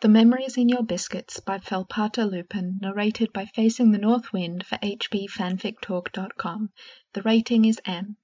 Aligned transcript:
The 0.00 0.08
Memories 0.08 0.56
in 0.56 0.70
Your 0.70 0.82
Biscuits 0.82 1.40
by 1.40 1.58
Felpata 1.58 2.24
Lupin, 2.24 2.78
narrated 2.80 3.34
by 3.34 3.44
Facing 3.44 3.92
the 3.92 3.98
North 3.98 4.32
Wind 4.32 4.64
for 4.64 4.76
hpfanfictalk.com 4.76 6.70
The 7.12 7.20
rating 7.20 7.66
is 7.66 7.82
M. 7.84 8.16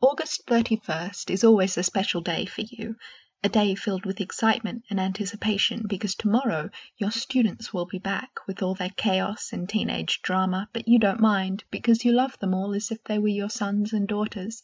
August 0.00 0.46
31st 0.46 1.28
is 1.28 1.44
always 1.44 1.76
a 1.76 1.82
special 1.82 2.22
day 2.22 2.46
for 2.46 2.62
you, 2.62 2.96
a 3.44 3.50
day 3.50 3.74
filled 3.74 4.06
with 4.06 4.22
excitement 4.22 4.84
and 4.88 4.98
anticipation 4.98 5.84
because 5.86 6.14
tomorrow 6.14 6.70
your 6.96 7.10
students 7.10 7.74
will 7.74 7.84
be 7.84 7.98
back 7.98 8.30
with 8.46 8.62
all 8.62 8.74
their 8.74 8.88
chaos 8.88 9.52
and 9.52 9.68
teenage 9.68 10.22
drama, 10.22 10.66
but 10.72 10.88
you 10.88 10.98
don't 10.98 11.20
mind 11.20 11.62
because 11.70 12.06
you 12.06 12.12
love 12.12 12.38
them 12.38 12.54
all 12.54 12.74
as 12.74 12.90
if 12.90 13.04
they 13.04 13.18
were 13.18 13.28
your 13.28 13.50
sons 13.50 13.92
and 13.92 14.08
daughters. 14.08 14.62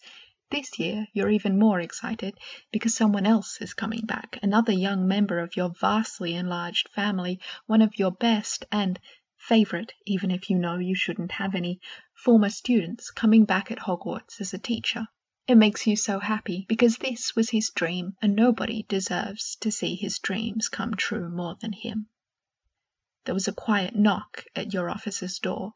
This 0.52 0.78
year 0.78 1.06
you're 1.14 1.30
even 1.30 1.58
more 1.58 1.80
excited 1.80 2.38
because 2.70 2.94
someone 2.94 3.24
else 3.24 3.62
is 3.62 3.72
coming 3.72 4.04
back, 4.04 4.38
another 4.42 4.72
young 4.72 5.08
member 5.08 5.38
of 5.38 5.56
your 5.56 5.70
vastly 5.70 6.34
enlarged 6.34 6.90
family, 6.90 7.40
one 7.64 7.80
of 7.80 7.98
your 7.98 8.10
best 8.10 8.66
and 8.70 9.00
favorite, 9.38 9.94
even 10.04 10.30
if 10.30 10.50
you 10.50 10.58
know 10.58 10.76
you 10.76 10.94
shouldn't 10.94 11.32
have 11.32 11.54
any, 11.54 11.80
former 12.12 12.50
students 12.50 13.10
coming 13.10 13.46
back 13.46 13.70
at 13.70 13.78
Hogwarts 13.78 14.42
as 14.42 14.52
a 14.52 14.58
teacher. 14.58 15.06
It 15.46 15.54
makes 15.54 15.86
you 15.86 15.96
so 15.96 16.18
happy 16.18 16.66
because 16.68 16.98
this 16.98 17.34
was 17.34 17.48
his 17.48 17.70
dream 17.70 18.18
and 18.20 18.36
nobody 18.36 18.82
deserves 18.82 19.56
to 19.62 19.72
see 19.72 19.96
his 19.96 20.18
dreams 20.18 20.68
come 20.68 20.96
true 20.96 21.30
more 21.30 21.56
than 21.62 21.72
him. 21.72 22.08
There 23.24 23.34
was 23.34 23.48
a 23.48 23.54
quiet 23.54 23.96
knock 23.96 24.44
at 24.54 24.74
your 24.74 24.90
office's 24.90 25.38
door. 25.38 25.72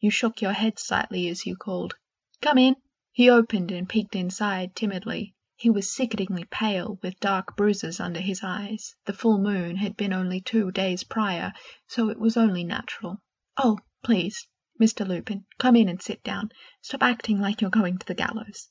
You 0.00 0.10
shook 0.10 0.42
your 0.42 0.52
head 0.52 0.78
slightly 0.78 1.28
as 1.28 1.46
you 1.46 1.56
called, 1.56 1.94
Come 2.42 2.58
in. 2.58 2.76
He 3.18 3.30
opened 3.30 3.72
and 3.72 3.88
peeked 3.88 4.14
inside 4.14 4.76
timidly. 4.76 5.34
He 5.56 5.70
was 5.70 5.90
sickeningly 5.90 6.44
pale, 6.44 7.00
with 7.02 7.18
dark 7.18 7.56
bruises 7.56 7.98
under 7.98 8.20
his 8.20 8.44
eyes. 8.44 8.94
The 9.06 9.12
full 9.12 9.38
moon 9.38 9.74
had 9.74 9.96
been 9.96 10.12
only 10.12 10.40
two 10.40 10.70
days 10.70 11.02
prior, 11.02 11.52
so 11.88 12.10
it 12.10 12.20
was 12.20 12.36
only 12.36 12.62
natural. 12.62 13.20
"Oh, 13.56 13.80
please, 14.04 14.46
Mr. 14.80 15.04
Lupin, 15.04 15.46
come 15.58 15.74
in 15.74 15.88
and 15.88 16.00
sit 16.00 16.22
down. 16.22 16.50
Stop 16.80 17.02
acting 17.02 17.40
like 17.40 17.60
you're 17.60 17.70
going 17.70 17.98
to 17.98 18.06
the 18.06 18.14
gallows." 18.14 18.68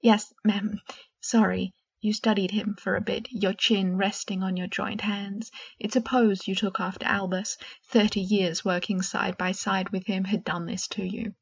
"Yes, 0.00 0.32
ma'am. 0.46 0.80
Sorry." 1.20 1.74
You 2.00 2.14
studied 2.14 2.52
him 2.52 2.76
for 2.76 2.96
a 2.96 3.02
bit, 3.02 3.28
your 3.30 3.52
chin 3.52 3.98
resting 3.98 4.42
on 4.42 4.56
your 4.56 4.68
joined 4.68 5.02
hands. 5.02 5.50
It's 5.78 5.96
a 5.96 6.00
pose 6.00 6.48
you 6.48 6.54
took 6.54 6.80
after 6.80 7.04
Albus. 7.04 7.58
Thirty 7.90 8.22
years 8.22 8.64
working 8.64 9.02
side 9.02 9.36
by 9.36 9.52
side 9.52 9.90
with 9.90 10.06
him 10.06 10.24
had 10.24 10.42
done 10.42 10.64
this 10.64 10.88
to 10.88 11.04
you. 11.04 11.34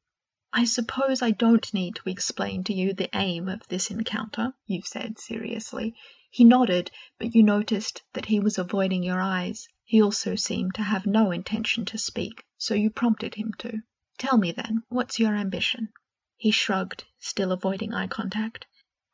"I 0.51 0.65
suppose 0.65 1.21
I 1.21 1.29
don't 1.29 1.71
need 1.75 1.97
to 1.97 2.09
explain 2.09 2.63
to 2.63 2.73
you 2.73 2.93
the 2.93 3.15
aim 3.15 3.47
of 3.49 3.67
this 3.67 3.91
encounter," 3.91 4.51
you 4.65 4.81
said 4.81 5.19
seriously. 5.19 5.93
He 6.31 6.43
nodded, 6.43 6.89
but 7.19 7.35
you 7.35 7.43
noticed 7.43 8.01
that 8.13 8.25
he 8.25 8.39
was 8.39 8.57
avoiding 8.57 9.03
your 9.03 9.21
eyes. 9.21 9.67
He 9.85 10.01
also 10.01 10.33
seemed 10.35 10.73
to 10.73 10.81
have 10.81 11.05
no 11.05 11.29
intention 11.29 11.85
to 11.85 11.99
speak, 11.99 12.43
so 12.57 12.73
you 12.73 12.89
prompted 12.89 13.35
him 13.35 13.51
to. 13.59 13.81
"Tell 14.17 14.39
me, 14.39 14.51
then, 14.51 14.81
what's 14.89 15.19
your 15.19 15.35
ambition?" 15.35 15.89
He 16.35 16.49
shrugged, 16.49 17.03
still 17.19 17.51
avoiding 17.51 17.93
eye 17.93 18.07
contact. 18.07 18.65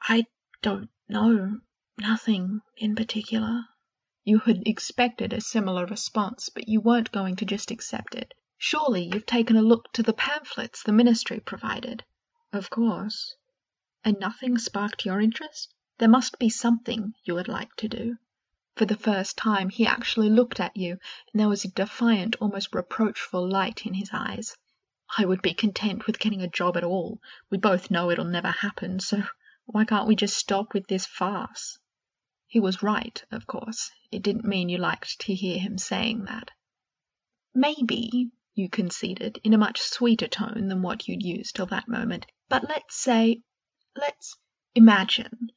"I 0.08 0.28
don't 0.62 0.90
know 1.10 1.60
nothing 1.98 2.62
in 2.78 2.96
particular." 2.96 3.66
You 4.24 4.40
had 4.40 4.66
expected 4.66 5.34
a 5.34 5.42
similar 5.42 5.86
response, 5.86 6.48
but 6.48 6.70
you 6.70 6.80
weren't 6.80 7.12
going 7.12 7.36
to 7.36 7.46
just 7.46 7.72
accept 7.72 8.16
it. 8.16 8.34
Surely 8.68 9.04
you've 9.14 9.28
taken 9.28 9.56
a 9.56 9.62
look 9.62 9.94
to 9.94 10.02
the 10.02 10.12
pamphlets 10.12 10.82
the 10.82 10.92
ministry 10.92 11.40
provided?" 11.40 12.04
"Of 12.52 12.72
course." 12.72 13.36
"And 14.04 14.20
nothing 14.20 14.58
sparked 14.58 15.06
your 15.06 15.22
interest? 15.22 15.72
There 16.00 16.10
must 16.10 16.40
be 16.40 16.50
something 16.50 17.14
you 17.24 17.36
would 17.36 17.48
like 17.48 17.76
to 17.76 17.88
do." 17.88 18.18
For 18.76 18.86
the 18.86 18.98
first 18.98 19.38
time 19.38 19.70
he 19.70 19.86
actually 19.86 20.32
looked 20.32 20.60
at 20.60 20.76
you, 20.76 20.98
and 21.32 21.40
there 21.40 21.48
was 21.48 21.64
a 21.64 21.68
defiant, 21.68 22.38
almost 22.42 22.74
reproachful 22.74 23.48
light 23.48 23.86
in 23.86 23.94
his 23.94 24.10
eyes. 24.12 24.58
"I 25.16 25.26
would 25.26 25.44
be 25.44 25.54
content 25.54 26.08
with 26.08 26.18
getting 26.18 26.42
a 26.42 26.48
job 26.48 26.76
at 26.76 26.84
all. 26.84 27.22
We 27.52 27.60
both 27.60 27.92
know 27.92 28.10
it'll 28.10 28.26
never 28.26 28.50
happen, 28.50 29.00
so 29.00 29.26
why 29.68 29.86
can't 29.86 30.08
we 30.08 30.16
just 30.16 30.38
stop 30.38 30.74
with 30.74 30.88
this 30.88 31.06
farce?" 31.06 31.78
He 32.48 32.60
was 32.60 32.82
right, 32.82 33.24
of 33.30 33.46
course. 33.46 33.92
It 34.10 34.24
didn't 34.24 34.44
mean 34.46 34.70
you 34.70 34.80
liked 34.80 35.20
to 35.20 35.36
hear 35.36 35.60
him 35.60 35.78
saying 35.78 36.26
that. 36.26 36.50
"Maybe 37.54 38.32
you 38.56 38.70
conceded, 38.70 39.38
in 39.44 39.54
a 39.54 39.58
much 39.58 39.82
sweeter 39.82 40.28
tone 40.28 40.70
than 40.70 40.82
what 40.82 41.08
you'd 41.08 41.22
used 41.22 41.56
till 41.56 41.66
that 41.66 41.90
moment. 41.90 42.26
But 42.48 42.68
let's 42.70 42.96
say 42.96 43.42
let's 43.98 44.38
imagine, 44.74 45.52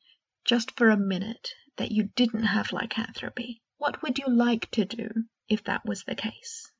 just 0.44 0.76
for 0.76 0.90
a 0.90 0.96
minute, 0.96 1.54
that 1.76 1.92
you 1.92 2.10
didn't 2.16 2.42
have 2.42 2.72
lycanthropy. 2.72 3.62
What 3.76 4.02
would 4.02 4.18
you 4.18 4.26
like 4.26 4.68
to 4.72 4.84
do 4.84 5.08
if 5.48 5.62
that 5.64 5.84
was 5.84 6.02
the 6.02 6.16
case?" 6.16 6.72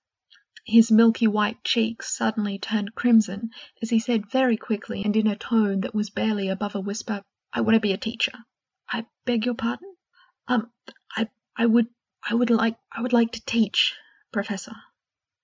His 0.67 0.91
milky 0.91 1.29
white 1.29 1.63
cheeks 1.63 2.15
suddenly 2.15 2.59
turned 2.59 2.95
crimson 2.97 3.51
as 3.81 3.89
he 3.89 4.01
said 4.01 4.31
very 4.31 4.57
quickly 4.57 5.05
and 5.05 5.17
in 5.17 5.29
a 5.29 5.37
tone 5.37 5.83
that 5.83 5.95
was 5.95 6.11
barely 6.11 6.49
above 6.49 6.75
a 6.75 6.81
whisper, 6.81 7.23
"I 7.53 7.61
want 7.61 7.75
to 7.75 7.81
be 7.81 7.93
a 7.93 7.97
teacher." 7.97 8.33
"I 8.91 9.07
beg 9.25 9.47
your 9.47 9.55
pardon?" 9.55 9.95
"Um, 10.49 10.73
I 11.17 11.29
I 11.57 11.67
would 11.67 11.87
I 12.29 12.35
would 12.35 12.51
like 12.51 12.77
I 12.91 13.03
would 13.03 13.13
like 13.13 13.33
to 13.33 13.45
teach, 13.45 13.95
Professor." 14.33 14.75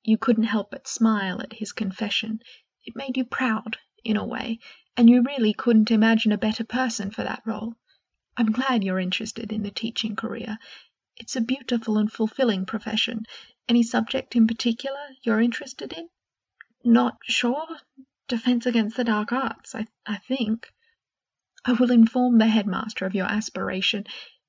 You 0.07 0.19
couldn't 0.19 0.45
help 0.45 0.71
but 0.71 0.87
smile 0.87 1.41
at 1.41 1.55
his 1.55 1.73
confession. 1.73 2.41
It 2.85 2.95
made 2.95 3.17
you 3.17 3.25
proud, 3.25 3.79
in 4.05 4.19
a 4.19 4.27
way, 4.27 4.59
and 4.97 5.09
you 5.09 5.23
really 5.23 5.55
couldn't 5.55 5.91
imagine 5.91 6.31
a 6.31 6.39
better 6.39 6.65
person 6.65 7.11
for 7.11 7.25
that 7.25 7.43
role. 7.47 7.75
I'm 8.37 8.53
glad 8.53 8.85
you're 8.85 9.01
interested 9.01 9.51
in 9.51 9.63
the 9.63 9.71
teaching 9.71 10.15
career. 10.15 10.59
It's 11.17 11.37
a 11.37 11.41
beautiful 11.41 11.97
and 11.97 12.13
fulfilling 12.13 12.67
profession. 12.67 13.25
Any 13.67 13.83
subject 13.83 14.37
in 14.37 14.47
particular 14.47 15.01
you're 15.23 15.41
interested 15.41 15.93
in?" 15.95 16.11
"Not 16.85 17.17
sure. 17.23 17.79
Defense 18.29 18.67
against 18.67 18.97
the 18.97 19.05
dark 19.05 19.33
arts, 19.33 19.75
I 19.75 19.87
I 20.05 20.19
think." 20.19 20.71
"I 21.65 21.73
will 21.73 21.91
inform 21.91 22.37
the 22.37 22.49
headmaster 22.49 23.07
of 23.07 23.15
your 23.15 23.27
aspiration. 23.27 24.05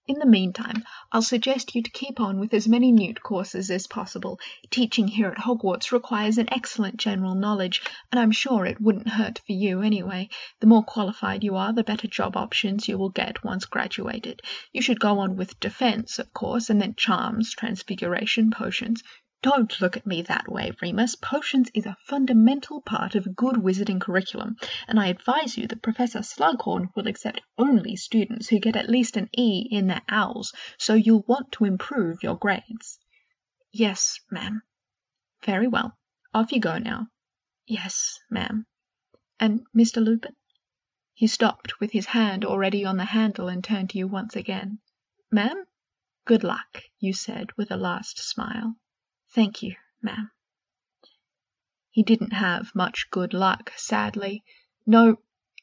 In 0.07 0.19
the 0.19 0.25
meantime, 0.27 0.83
I'll 1.11 1.23
suggest 1.23 1.73
you 1.73 1.81
to 1.81 1.89
keep 1.89 2.19
on 2.19 2.39
with 2.39 2.53
as 2.53 2.67
many 2.67 2.91
Newt 2.91 3.23
courses 3.23 3.71
as 3.71 3.87
possible. 3.87 4.39
Teaching 4.69 5.07
here 5.07 5.29
at 5.29 5.39
Hogwarts 5.39 5.91
requires 5.91 6.37
an 6.37 6.47
excellent 6.51 6.97
general 6.97 7.33
knowledge, 7.33 7.81
and 8.11 8.19
I'm 8.19 8.31
sure 8.31 8.67
it 8.67 8.79
wouldn't 8.79 9.09
hurt 9.09 9.39
for 9.39 9.53
you, 9.53 9.81
anyway. 9.81 10.29
The 10.59 10.67
more 10.67 10.83
qualified 10.83 11.43
you 11.43 11.55
are, 11.55 11.73
the 11.73 11.83
better 11.83 12.07
job 12.07 12.37
options 12.37 12.87
you 12.87 12.99
will 12.99 13.09
get 13.09 13.43
once 13.43 13.65
graduated. 13.65 14.43
You 14.71 14.83
should 14.83 14.99
go 14.99 15.17
on 15.17 15.37
with 15.37 15.59
Defense, 15.59 16.19
of 16.19 16.31
course, 16.33 16.69
and 16.69 16.79
then 16.79 16.93
Charms, 16.93 17.55
Transfiguration, 17.55 18.51
Potions. 18.51 19.01
Don't 19.45 19.79
look 19.79 19.95
at 19.95 20.07
me 20.07 20.23
that 20.23 20.51
way, 20.51 20.71
Remus. 20.81 21.13
Potions 21.13 21.69
is 21.75 21.85
a 21.85 21.95
fundamental 22.07 22.81
part 22.81 23.13
of 23.13 23.27
a 23.27 23.29
good 23.29 23.57
wizarding 23.57 24.01
curriculum, 24.01 24.57
and 24.87 24.99
I 24.99 25.05
advise 25.05 25.55
you 25.55 25.67
that 25.67 25.83
Professor 25.83 26.23
Slughorn 26.23 26.89
will 26.95 27.05
accept 27.05 27.41
only 27.55 27.95
students 27.95 28.47
who 28.47 28.57
get 28.57 28.75
at 28.75 28.89
least 28.89 29.17
an 29.17 29.29
E 29.37 29.67
in 29.69 29.85
their 29.85 30.01
owls, 30.09 30.51
so 30.79 30.95
you'll 30.95 31.25
want 31.27 31.51
to 31.51 31.65
improve 31.65 32.23
your 32.23 32.35
grades." 32.35 32.97
"Yes, 33.71 34.19
ma'am." 34.31 34.63
"Very 35.43 35.67
well. 35.67 35.95
Off 36.33 36.51
you 36.51 36.59
go 36.59 36.79
now." 36.79 37.09
"Yes, 37.67 38.19
ma'am." 38.31 38.65
"And 39.39 39.63
Mr. 39.77 40.03
Lupin?" 40.03 40.35
He 41.13 41.27
stopped 41.27 41.79
with 41.79 41.91
his 41.91 42.07
hand 42.07 42.45
already 42.45 42.83
on 42.83 42.97
the 42.97 43.05
handle 43.05 43.47
and 43.47 43.63
turned 43.63 43.91
to 43.91 43.99
you 43.99 44.07
once 44.07 44.35
again. 44.35 44.79
"Ma'am?" 45.29 45.65
"Good 46.25 46.43
luck," 46.43 46.81
you 46.97 47.13
said 47.13 47.55
with 47.57 47.69
a 47.69 47.77
last 47.77 48.17
smile. 48.17 48.75
"Thank 49.35 49.61
you, 49.61 49.75
ma'am." 50.01 50.31
He 51.89 52.03
didn't 52.03 52.31
have 52.31 52.73
much 52.73 53.09
good 53.11 53.33
luck, 53.33 53.73
sadly. 53.75 54.45
No, 54.85 55.17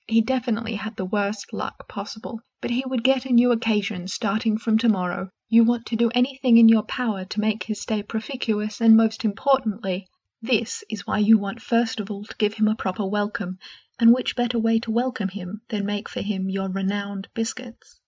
he 0.06 0.20
definitely 0.20 0.74
had 0.74 0.96
the 0.96 1.06
worst 1.06 1.54
luck 1.54 1.88
possible. 1.88 2.42
But 2.60 2.70
he 2.70 2.84
would 2.84 3.02
get 3.02 3.24
a 3.24 3.32
new 3.32 3.50
occasion 3.50 4.08
starting 4.08 4.58
from 4.58 4.76
tomorrow. 4.76 5.30
You 5.48 5.64
want 5.64 5.86
to 5.86 5.96
do 5.96 6.10
anything 6.10 6.58
in 6.58 6.68
your 6.68 6.82
power 6.82 7.24
to 7.24 7.40
make 7.40 7.62
his 7.62 7.80
stay 7.80 8.02
propitious, 8.02 8.78
and 8.82 8.94
most 8.94 9.24
importantly, 9.24 10.06
this 10.42 10.84
is 10.90 11.06
why 11.06 11.20
you 11.20 11.38
want 11.38 11.62
first 11.62 11.98
of 11.98 12.10
all 12.10 12.24
to 12.24 12.36
give 12.36 12.52
him 12.52 12.68
a 12.68 12.76
proper 12.76 13.06
welcome, 13.06 13.58
and 13.98 14.12
which 14.12 14.36
better 14.36 14.58
way 14.58 14.80
to 14.80 14.90
welcome 14.90 15.30
him 15.30 15.62
than 15.70 15.86
make 15.86 16.10
for 16.10 16.20
him 16.20 16.50
your 16.50 16.68
renowned 16.68 17.28
biscuits? 17.32 18.01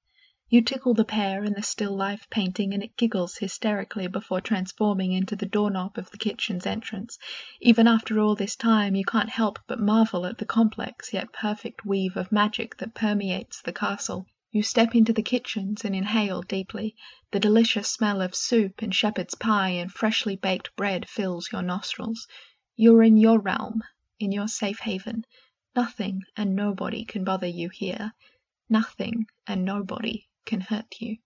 You 0.50 0.62
tickle 0.62 0.94
the 0.94 1.04
pear 1.04 1.42
in 1.42 1.54
the 1.54 1.64
still 1.64 1.96
life 1.96 2.28
painting 2.30 2.74
and 2.74 2.80
it 2.80 2.96
giggles 2.96 3.38
hysterically 3.38 4.06
before 4.06 4.40
transforming 4.40 5.10
into 5.10 5.34
the 5.34 5.46
doorknob 5.46 5.98
of 5.98 6.12
the 6.12 6.16
kitchen's 6.16 6.64
entrance. 6.64 7.18
Even 7.60 7.88
after 7.88 8.20
all 8.20 8.36
this 8.36 8.54
time 8.54 8.94
you 8.94 9.04
can't 9.04 9.30
help 9.30 9.58
but 9.66 9.80
marvel 9.80 10.24
at 10.26 10.38
the 10.38 10.44
complex 10.44 11.12
yet 11.12 11.32
perfect 11.32 11.84
weave 11.84 12.16
of 12.16 12.30
magic 12.30 12.76
that 12.76 12.94
permeates 12.94 13.62
the 13.62 13.72
castle. 13.72 14.28
You 14.52 14.62
step 14.62 14.94
into 14.94 15.12
the 15.12 15.24
kitchens 15.24 15.84
and 15.84 15.92
inhale 15.92 16.42
deeply. 16.42 16.94
The 17.32 17.40
delicious 17.40 17.88
smell 17.88 18.22
of 18.22 18.36
soup 18.36 18.80
and 18.80 18.94
shepherd's 18.94 19.34
pie 19.34 19.70
and 19.70 19.90
freshly 19.90 20.36
baked 20.36 20.76
bread 20.76 21.08
fills 21.08 21.50
your 21.50 21.62
nostrils. 21.62 22.28
You're 22.76 23.02
in 23.02 23.16
your 23.16 23.40
realm, 23.40 23.82
in 24.20 24.30
your 24.30 24.46
safe 24.46 24.78
haven. 24.78 25.24
Nothing 25.74 26.22
and 26.36 26.54
nobody 26.54 27.04
can 27.04 27.24
bother 27.24 27.48
you 27.48 27.70
here. 27.70 28.12
Nothing 28.68 29.26
and 29.48 29.64
nobody 29.64 30.28
can 30.44 30.60
hurt 30.60 31.00
you. 31.00 31.18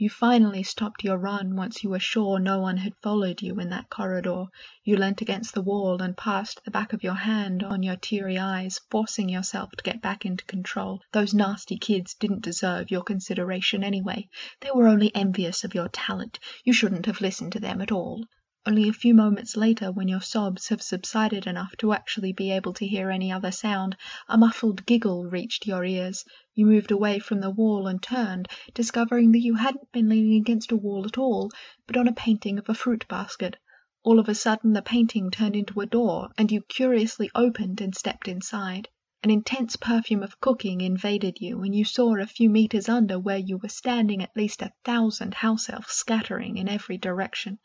You 0.00 0.08
finally 0.08 0.62
stopped 0.62 1.02
your 1.02 1.18
run 1.18 1.56
once 1.56 1.82
you 1.82 1.90
were 1.90 1.98
sure 1.98 2.38
no 2.38 2.60
one 2.60 2.76
had 2.76 2.94
followed 3.02 3.42
you 3.42 3.58
in 3.58 3.70
that 3.70 3.90
corridor. 3.90 4.44
You 4.84 4.96
leant 4.96 5.20
against 5.22 5.54
the 5.54 5.60
wall 5.60 6.00
and 6.00 6.16
passed 6.16 6.64
the 6.64 6.70
back 6.70 6.92
of 6.92 7.02
your 7.02 7.16
hand 7.16 7.64
on 7.64 7.82
your 7.82 7.96
teary 7.96 8.38
eyes, 8.38 8.80
forcing 8.90 9.28
yourself 9.28 9.72
to 9.72 9.82
get 9.82 10.00
back 10.00 10.24
into 10.24 10.44
control. 10.44 11.02
Those 11.10 11.34
nasty 11.34 11.78
kids 11.78 12.14
didn't 12.14 12.42
deserve 12.42 12.92
your 12.92 13.02
consideration 13.02 13.82
anyway. 13.82 14.28
They 14.60 14.70
were 14.72 14.86
only 14.86 15.12
envious 15.16 15.64
of 15.64 15.74
your 15.74 15.88
talent. 15.88 16.38
You 16.62 16.72
shouldn't 16.72 17.06
have 17.06 17.20
listened 17.20 17.50
to 17.54 17.60
them 17.60 17.80
at 17.80 17.90
all. 17.90 18.24
Only 18.68 18.90
a 18.90 18.92
few 18.92 19.14
moments 19.14 19.56
later, 19.56 19.90
when 19.90 20.08
your 20.08 20.20
sobs 20.20 20.68
have 20.68 20.82
subsided 20.82 21.46
enough 21.46 21.74
to 21.78 21.94
actually 21.94 22.34
be 22.34 22.50
able 22.50 22.74
to 22.74 22.86
hear 22.86 23.10
any 23.10 23.32
other 23.32 23.50
sound, 23.50 23.96
a 24.28 24.36
muffled 24.36 24.84
giggle 24.84 25.24
reached 25.24 25.66
your 25.66 25.86
ears. 25.86 26.22
You 26.54 26.66
moved 26.66 26.90
away 26.90 27.18
from 27.18 27.40
the 27.40 27.48
wall 27.48 27.86
and 27.86 28.02
turned, 28.02 28.46
discovering 28.74 29.32
that 29.32 29.40
you 29.40 29.54
hadn't 29.54 29.90
been 29.90 30.10
leaning 30.10 30.38
against 30.38 30.70
a 30.70 30.76
wall 30.76 31.06
at 31.06 31.16
all, 31.16 31.50
but 31.86 31.96
on 31.96 32.08
a 32.08 32.12
painting 32.12 32.58
of 32.58 32.68
a 32.68 32.74
fruit 32.74 33.06
basket. 33.08 33.56
All 34.02 34.18
of 34.18 34.28
a 34.28 34.34
sudden 34.34 34.74
the 34.74 34.82
painting 34.82 35.30
turned 35.30 35.56
into 35.56 35.80
a 35.80 35.86
door, 35.86 36.28
and 36.36 36.52
you 36.52 36.60
curiously 36.60 37.30
opened 37.34 37.80
and 37.80 37.96
stepped 37.96 38.28
inside. 38.28 38.86
An 39.22 39.30
intense 39.30 39.76
perfume 39.76 40.22
of 40.22 40.40
cooking 40.42 40.82
invaded 40.82 41.40
you, 41.40 41.62
and 41.62 41.74
you 41.74 41.86
saw 41.86 42.16
a 42.16 42.26
few 42.26 42.50
meters 42.50 42.86
under 42.86 43.18
where 43.18 43.38
you 43.38 43.56
were 43.56 43.70
standing 43.70 44.22
at 44.22 44.36
least 44.36 44.60
a 44.60 44.74
thousand 44.84 45.32
house 45.32 45.70
elves 45.70 45.92
scattering 45.92 46.58
in 46.58 46.68
every 46.68 46.98
direction, 46.98 47.58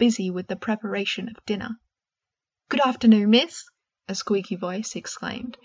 busy 0.00 0.30
with 0.30 0.48
the 0.48 0.56
preparation 0.56 1.28
of 1.28 1.44
dinner. 1.44 1.78
"Good 2.70 2.80
afternoon, 2.80 3.28
miss!" 3.28 3.66
a 4.08 4.14
squeaky 4.14 4.56
voice 4.56 4.96
exclaimed. 4.96 5.58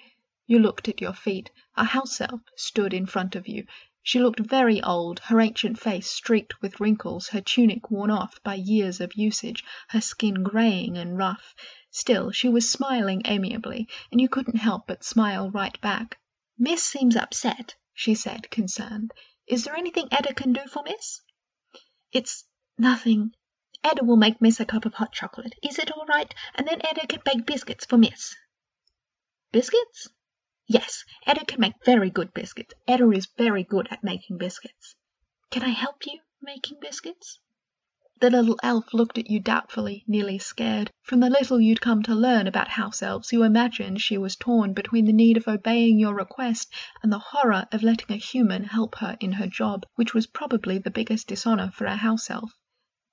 You 0.46 0.60
looked 0.60 0.90
at 0.90 1.00
your 1.00 1.14
feet. 1.14 1.50
A 1.78 1.86
house 1.86 2.20
elf 2.20 2.42
stood 2.58 2.94
in 2.94 3.06
front 3.06 3.38
of 3.38 3.48
you. 3.48 3.66
She 4.04 4.20
looked 4.20 4.42
very 4.42 4.84
old, 4.84 5.20
her 5.20 5.40
ancient 5.40 5.80
face 5.80 6.12
streaked 6.12 6.62
with 6.62 6.82
wrinkles, 6.82 7.30
her 7.30 7.40
tunic 7.40 7.90
worn 7.90 8.12
off 8.12 8.44
by 8.44 8.56
years 8.56 9.00
of 9.00 9.14
usage, 9.16 9.64
her 9.88 10.02
skin 10.02 10.44
graying 10.44 10.98
and 10.98 11.18
rough. 11.18 11.56
Still, 11.90 12.32
she 12.32 12.50
was 12.50 12.70
smiling 12.70 13.22
amiably, 13.24 13.88
and 14.12 14.20
you 14.20 14.28
couldn't 14.28 14.58
help 14.58 14.86
but 14.86 15.06
smile 15.06 15.50
right 15.50 15.80
back. 15.80 16.20
"Miss 16.58 16.84
seems 16.84 17.16
upset," 17.16 17.76
she 17.94 18.14
said, 18.14 18.52
concerned. 18.52 19.14
"Is 19.48 19.64
there 19.64 19.78
anything 19.78 20.10
Etta 20.12 20.34
can 20.34 20.52
do 20.52 20.68
for 20.68 20.84
Miss?" 20.84 21.22
"It's 22.12 22.44
nothing. 22.78 23.34
Etta 23.88 24.04
will 24.04 24.18
make 24.18 24.42
Miss 24.42 24.60
a 24.60 24.66
cup 24.66 24.86
of 24.86 24.96
hot 24.96 25.12
chocolate. 25.12 25.54
Is 25.62 25.78
it 25.78 25.92
all 25.92 26.08
right? 26.08 26.34
And 26.56 26.68
then 26.68 26.82
Ada 26.84 27.06
can 27.06 27.22
bake 27.24 27.46
biscuits 27.46 27.86
for 27.86 27.98
Miss." 28.00 28.36
"Biscuits?" 29.52 30.08
"Yes, 30.66 31.06
Ada 31.28 31.46
can 31.46 31.60
make 31.62 31.76
very 31.86 32.10
good 32.10 32.34
biscuits. 32.34 32.74
Ada 32.88 33.12
is 33.12 33.28
very 33.38 33.64
good 33.64 33.88
at 33.92 34.04
making 34.04 34.40
biscuits." 34.40 34.96
"Can 35.52 35.62
I 35.62 35.68
help 35.70 36.04
you 36.08 36.20
making 36.42 36.80
biscuits?" 36.82 37.40
The 38.20 38.32
little 38.32 38.58
elf 38.64 38.92
looked 38.92 39.20
at 39.20 39.30
you 39.30 39.40
doubtfully, 39.40 40.04
nearly 40.08 40.40
scared. 40.40 40.90
From 41.04 41.20
the 41.20 41.30
little 41.30 41.62
you'd 41.62 41.80
come 41.80 42.02
to 42.04 42.16
learn 42.16 42.48
about 42.48 42.70
house 42.70 43.04
elves 43.04 43.32
you 43.32 43.44
imagined 43.44 44.02
she 44.02 44.18
was 44.18 44.36
torn 44.36 44.74
between 44.74 45.06
the 45.06 45.14
need 45.14 45.38
of 45.38 45.48
obeying 45.48 46.00
your 46.00 46.16
request 46.16 46.74
and 47.04 47.14
the 47.14 47.20
horror 47.20 47.68
of 47.72 47.84
letting 47.84 48.12
a 48.12 48.18
human 48.18 48.64
help 48.64 48.96
her 48.96 49.16
in 49.20 49.34
her 49.34 49.46
job, 49.46 49.86
which 49.94 50.16
was 50.16 50.26
probably 50.26 50.80
the 50.80 50.90
biggest 50.90 51.28
dishonor 51.28 51.70
for 51.70 51.86
a 51.86 51.98
house 51.98 52.32
elf. 52.32 52.52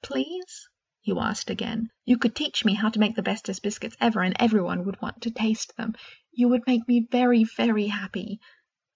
"Please?" 0.04 0.68
you 1.04 1.20
asked 1.20 1.48
again. 1.48 1.88
"You 2.04 2.18
could 2.18 2.34
teach 2.34 2.64
me 2.64 2.74
how 2.74 2.88
to 2.88 2.98
make 2.98 3.14
the 3.14 3.22
bestest 3.22 3.62
biscuits 3.62 3.96
ever, 4.00 4.20
and 4.20 4.34
everyone 4.36 4.84
would 4.84 5.00
want 5.00 5.22
to 5.22 5.30
taste 5.30 5.76
them. 5.76 5.94
You 6.32 6.48
would 6.48 6.66
make 6.66 6.88
me 6.88 7.06
very, 7.08 7.44
very 7.44 7.86
happy. 7.86 8.40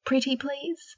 Pretty, 0.05 0.35
please?" 0.37 0.97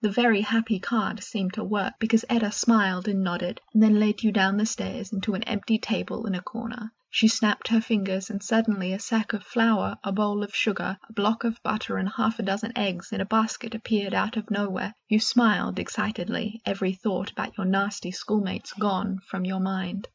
The 0.00 0.10
very 0.10 0.42
happy 0.42 0.78
card 0.78 1.24
seemed 1.24 1.54
to 1.54 1.64
work, 1.64 1.94
because 1.98 2.24
Etta 2.28 2.52
smiled 2.52 3.08
and 3.08 3.24
nodded, 3.24 3.60
and 3.74 3.82
then 3.82 3.98
led 3.98 4.22
you 4.22 4.30
down 4.30 4.58
the 4.58 4.64
stairs 4.66 5.12
into 5.12 5.34
an 5.34 5.42
empty 5.42 5.78
table 5.78 6.24
in 6.26 6.36
a 6.36 6.40
corner. 6.40 6.92
She 7.08 7.28
snapped 7.28 7.68
her 7.68 7.80
fingers, 7.80 8.30
and 8.30 8.42
suddenly 8.42 8.92
a 8.92 8.98
sack 8.98 9.32
of 9.32 9.44
flour, 9.44 9.96
a 10.02 10.10
bowl 10.10 10.42
of 10.42 10.52
sugar, 10.56 10.98
a 11.08 11.12
block 11.12 11.44
of 11.44 11.62
butter, 11.62 11.98
and 11.98 12.08
half 12.08 12.40
a 12.40 12.42
dozen 12.42 12.72
eggs 12.76 13.12
in 13.12 13.20
a 13.20 13.24
basket 13.24 13.76
appeared 13.76 14.12
out 14.12 14.36
of 14.36 14.50
nowhere. 14.50 14.92
You 15.08 15.20
smiled 15.20 15.78
excitedly, 15.78 16.60
every 16.66 16.94
thought 16.94 17.30
about 17.30 17.56
your 17.56 17.64
nasty 17.64 18.10
schoolmates 18.10 18.72
gone 18.72 19.20
from 19.28 19.44
your 19.44 19.60
mind. 19.60 20.08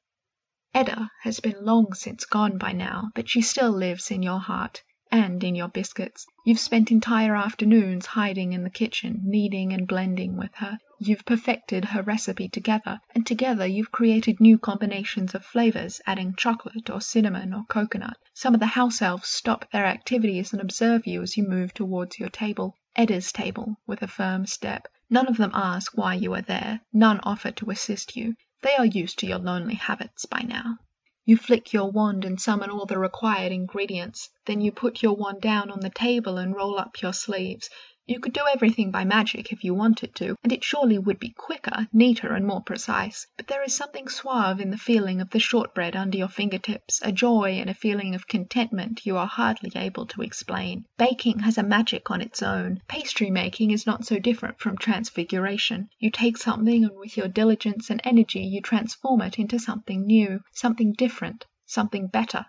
Etta 0.73 1.09
has 1.21 1.39
been 1.39 1.63
long 1.63 1.93
since 1.93 2.25
gone 2.25 2.57
by 2.57 2.73
now, 2.73 3.11
but 3.15 3.29
she 3.29 3.41
still 3.41 3.71
lives 3.71 4.11
in 4.11 4.21
your 4.21 4.39
heart 4.39 4.83
and 5.09 5.41
in 5.45 5.55
your 5.55 5.69
biscuits. 5.69 6.25
You've 6.45 6.59
spent 6.59 6.91
entire 6.91 7.37
afternoons 7.37 8.05
hiding 8.05 8.51
in 8.51 8.63
the 8.65 8.69
kitchen, 8.69 9.21
kneading 9.23 9.71
and 9.71 9.87
blending 9.87 10.35
with 10.35 10.53
her. 10.55 10.77
You've 11.03 11.25
perfected 11.25 11.85
her 11.85 12.03
recipe 12.03 12.47
together, 12.47 12.99
and 13.15 13.25
together 13.25 13.65
you've 13.65 13.91
created 13.91 14.39
new 14.39 14.59
combinations 14.59 15.33
of 15.33 15.43
flavors, 15.43 15.99
adding 16.05 16.35
chocolate 16.35 16.91
or 16.91 17.01
cinnamon 17.01 17.55
or 17.55 17.65
coconut. 17.67 18.17
Some 18.35 18.53
of 18.53 18.59
the 18.59 18.67
house 18.67 19.01
elves 19.01 19.27
stop 19.27 19.65
their 19.71 19.87
activities 19.87 20.53
and 20.53 20.61
observe 20.61 21.07
you 21.07 21.23
as 21.23 21.35
you 21.35 21.49
move 21.49 21.73
towards 21.73 22.19
your 22.19 22.29
table, 22.29 22.77
Etta's 22.95 23.31
table, 23.31 23.77
with 23.87 24.03
a 24.03 24.07
firm 24.07 24.45
step. 24.45 24.87
None 25.09 25.25
of 25.25 25.37
them 25.37 25.49
ask 25.55 25.97
why 25.97 26.13
you 26.13 26.35
are 26.35 26.43
there. 26.43 26.81
None 26.93 27.19
offer 27.23 27.49
to 27.49 27.71
assist 27.71 28.15
you. 28.15 28.35
They 28.61 28.75
are 28.75 28.85
used 28.85 29.17
to 29.19 29.25
your 29.25 29.39
lonely 29.39 29.73
habits 29.73 30.27
by 30.27 30.41
now. 30.41 30.77
You 31.23 31.37
flick 31.37 31.71
your 31.71 31.89
wand 31.89 32.25
and 32.25 32.41
summon 32.41 32.69
all 32.69 32.85
the 32.85 32.99
required 32.99 33.51
ingredients. 33.51 34.29
Then 34.45 34.59
you 34.59 34.71
put 34.71 35.01
your 35.01 35.15
wand 35.15 35.41
down 35.41 35.71
on 35.71 35.79
the 35.79 35.89
table 35.89 36.37
and 36.37 36.55
roll 36.55 36.77
up 36.77 37.01
your 37.01 37.13
sleeves. 37.13 37.69
You 38.11 38.19
could 38.19 38.33
do 38.33 38.43
everything 38.53 38.91
by 38.91 39.05
magic 39.05 39.53
if 39.53 39.63
you 39.63 39.73
wanted 39.73 40.13
to, 40.15 40.35
and 40.43 40.51
it 40.51 40.65
surely 40.65 40.99
would 40.99 41.17
be 41.17 41.29
quicker, 41.29 41.87
neater, 41.93 42.33
and 42.33 42.45
more 42.45 42.59
precise. 42.59 43.25
But 43.37 43.47
there 43.47 43.63
is 43.63 43.73
something 43.73 44.09
suave 44.09 44.59
in 44.59 44.69
the 44.69 44.77
feeling 44.77 45.21
of 45.21 45.29
the 45.29 45.39
shortbread 45.39 45.95
under 45.95 46.17
your 46.17 46.27
fingertips, 46.27 46.99
a 47.05 47.13
joy 47.13 47.51
and 47.51 47.69
a 47.69 47.73
feeling 47.73 48.13
of 48.13 48.27
contentment 48.27 49.05
you 49.05 49.15
are 49.15 49.27
hardly 49.27 49.71
able 49.75 50.07
to 50.07 50.23
explain. 50.23 50.83
Baking 50.97 51.39
has 51.39 51.57
a 51.57 51.63
magic 51.63 52.11
on 52.11 52.19
its 52.19 52.43
own. 52.43 52.81
Pastry 52.89 53.29
making 53.29 53.71
is 53.71 53.87
not 53.87 54.03
so 54.03 54.19
different 54.19 54.59
from 54.59 54.77
transfiguration. 54.77 55.87
You 55.97 56.11
take 56.11 56.35
something 56.35 56.83
and 56.83 56.97
with 56.97 57.15
your 57.15 57.29
diligence 57.29 57.89
and 57.89 58.01
energy 58.03 58.41
you 58.41 58.59
transform 58.59 59.21
it 59.21 59.39
into 59.39 59.57
something 59.57 60.05
new, 60.05 60.41
something 60.51 60.91
different, 60.91 61.45
something 61.65 62.07
better. 62.07 62.45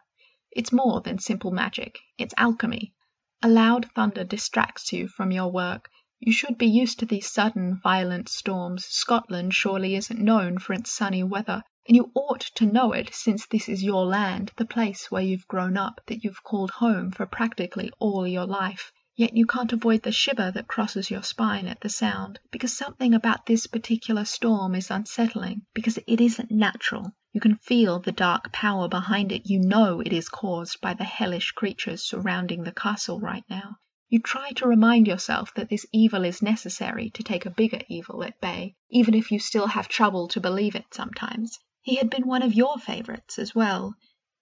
It's 0.51 0.73
more 0.73 1.03
than 1.03 1.21
simple 1.21 1.53
magic. 1.53 2.01
It's 2.19 2.35
alchemy. 2.37 2.95
A 3.45 3.49
loud 3.49 3.91
thunder 3.93 4.23
distracts 4.23 4.93
you 4.93 5.09
from 5.09 5.33
your 5.33 5.51
work. 5.51 5.91
You 6.21 6.33
should 6.33 6.57
be 6.59 6.69
used 6.69 7.01
to 7.01 7.07
these 7.07 7.29
sudden, 7.29 7.81
violent 7.83 8.29
storms. 8.29 8.85
Scotland 8.85 9.53
surely 9.53 9.97
isn't 9.97 10.21
known 10.21 10.59
for 10.59 10.75
its 10.75 10.93
sunny 10.93 11.25
weather, 11.25 11.65
and 11.89 11.97
you 11.97 12.13
ought 12.15 12.43
to 12.55 12.67
know 12.67 12.93
it 12.93 13.13
since 13.13 13.47
this 13.47 13.69
is 13.69 13.83
your 13.83 14.07
land, 14.07 14.53
the 14.57 14.65
place 14.65 15.11
where 15.11 15.25
you've 15.25 15.49
grown 15.49 15.77
up, 15.77 16.01
that 16.07 16.23
you've 16.23 16.45
called 16.45 16.71
home 16.71 17.11
for 17.11 17.27
practically 17.27 17.91
all 17.99 18.29
your 18.29 18.47
life. 18.47 18.93
Yet 19.17 19.37
you 19.37 19.47
can't 19.47 19.73
avoid 19.73 20.03
the 20.03 20.13
shiver 20.13 20.53
that 20.53 20.69
crosses 20.69 21.11
your 21.11 21.25
spine 21.25 21.67
at 21.67 21.81
the 21.81 21.89
sound, 21.89 22.39
because 22.53 22.77
something 22.77 23.13
about 23.13 23.47
this 23.47 23.67
particular 23.67 24.25
storm 24.25 24.77
is 24.77 24.89
unsettling, 24.89 25.63
because 25.75 25.99
it 25.99 26.21
isn't 26.21 26.53
natural. 26.53 27.13
You 27.43 27.51
can 27.51 27.59
feel 27.59 27.99
the 27.99 28.13
dark 28.13 28.53
power 28.53 28.87
behind 28.87 29.33
it. 29.33 29.51
You 29.51 29.59
know 29.59 29.99
it 29.99 30.13
is 30.13 30.29
caused 30.29 30.81
by 30.81 30.95
the 30.95 31.03
hellish 31.03 31.51
creatures 31.51 32.01
surrounding 32.01 32.63
the 32.63 32.71
castle 32.71 33.19
right 33.19 33.43
now. 33.51 33.79
You 34.09 34.21
try 34.21 34.53
to 34.53 34.69
remind 34.69 35.09
yourself 35.09 35.53
that 35.55 35.69
this 35.69 35.85
evil 35.91 36.25
is 36.25 36.41
necessary 36.41 37.11
to 37.11 37.25
take 37.25 37.45
a 37.45 37.51
bigger 37.51 37.81
evil 37.89 38.23
at 38.23 38.41
bay, 38.41 38.77
even 38.91 39.15
if 39.15 39.33
you 39.33 39.41
still 39.41 39.67
have 39.67 39.89
trouble 39.89 40.29
to 40.29 40.41
believe 40.41 40.77
it 40.77 40.95
sometimes. 40.95 41.59
He 41.81 41.97
had 41.97 42.11
been 42.11 42.29
one 42.29 42.43
of 42.43 42.55
your 42.55 42.79
favorites 42.79 43.41
as 43.41 43.57
well. 43.57 43.97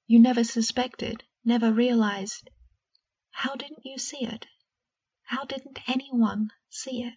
You 0.07 0.19
never 0.19 0.45
suspected, 0.45 1.25
never 1.43 1.73
realized. 1.73 2.51
How 3.31 3.55
didn't 3.55 3.87
you 3.87 3.97
see 3.97 4.27
it? 4.27 4.45
How 5.23 5.45
didn't 5.45 5.79
anyone 5.89 6.51
see 6.69 7.05
it? 7.05 7.17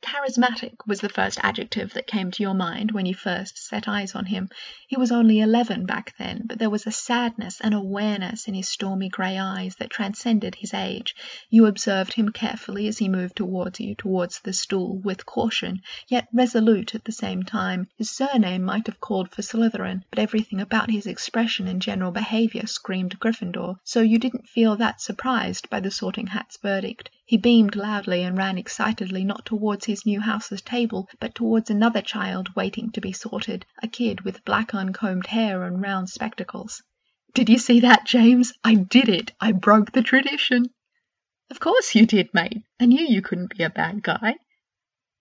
Charismatic 0.00 0.86
was 0.86 1.00
the 1.00 1.08
first 1.08 1.40
adjective 1.42 1.92
that 1.94 2.06
came 2.06 2.30
to 2.30 2.42
your 2.44 2.54
mind 2.54 2.92
when 2.92 3.04
you 3.04 3.14
first 3.14 3.58
set 3.58 3.88
eyes 3.88 4.14
on 4.14 4.26
him. 4.26 4.48
He 4.86 4.96
was 4.96 5.10
only 5.10 5.40
eleven 5.40 5.86
back 5.86 6.14
then, 6.16 6.42
but 6.44 6.60
there 6.60 6.70
was 6.70 6.86
a 6.86 6.92
sadness 6.92 7.60
and 7.60 7.74
awareness 7.74 8.46
in 8.46 8.54
his 8.54 8.68
stormy 8.68 9.08
grey 9.08 9.36
eyes 9.36 9.74
that 9.76 9.90
transcended 9.90 10.54
his 10.54 10.72
age. 10.72 11.16
You 11.50 11.66
observed 11.66 12.12
him 12.12 12.28
carefully 12.28 12.86
as 12.86 12.98
he 12.98 13.08
moved 13.08 13.34
towards 13.34 13.80
you, 13.80 13.96
towards 13.96 14.38
the 14.38 14.52
stool, 14.52 14.98
with 14.98 15.26
caution, 15.26 15.82
yet 16.06 16.28
resolute 16.32 16.94
at 16.94 17.04
the 17.04 17.10
same 17.10 17.42
time. 17.42 17.88
His 17.96 18.08
surname 18.08 18.62
might 18.62 18.86
have 18.86 19.00
called 19.00 19.32
for 19.32 19.42
Slytherin, 19.42 20.04
but 20.10 20.20
everything 20.20 20.60
about 20.60 20.92
his 20.92 21.06
expression 21.08 21.66
and 21.66 21.82
general 21.82 22.12
behaviour 22.12 22.68
screamed 22.68 23.18
Gryffindor, 23.18 23.80
so 23.82 24.00
you 24.00 24.20
didn't 24.20 24.48
feel 24.48 24.76
that 24.76 25.00
surprised 25.00 25.68
by 25.68 25.80
the 25.80 25.90
Sorting 25.90 26.28
Hat's 26.28 26.56
verdict. 26.56 27.10
He 27.28 27.36
beamed 27.36 27.76
loudly 27.76 28.22
and 28.22 28.38
ran 28.38 28.56
excitedly 28.56 29.22
not 29.22 29.44
towards 29.44 29.84
his 29.84 30.06
new 30.06 30.18
house's 30.18 30.62
table, 30.62 31.10
but 31.20 31.34
towards 31.34 31.68
another 31.68 32.00
child 32.00 32.48
waiting 32.56 32.90
to 32.92 33.02
be 33.02 33.12
sorted, 33.12 33.66
a 33.82 33.86
kid 33.86 34.22
with 34.22 34.46
black 34.46 34.74
uncombed 34.74 35.26
hair 35.26 35.64
and 35.64 35.78
round 35.82 36.08
spectacles. 36.08 36.82
"Did 37.34 37.50
you 37.50 37.58
see 37.58 37.80
that, 37.80 38.06
James? 38.06 38.54
I 38.64 38.76
did 38.76 39.10
it! 39.10 39.32
I 39.42 39.52
broke 39.52 39.92
the 39.92 40.00
tradition!" 40.00 40.70
"Of 41.50 41.60
course 41.60 41.94
you 41.94 42.06
did, 42.06 42.32
mate. 42.32 42.62
I 42.80 42.86
knew 42.86 43.04
you 43.06 43.20
couldn't 43.20 43.54
be 43.54 43.62
a 43.62 43.68
bad 43.68 44.02
guy." 44.02 44.36